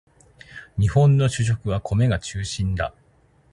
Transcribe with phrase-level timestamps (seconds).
[0.79, 2.95] 日本の主食は米が中心だ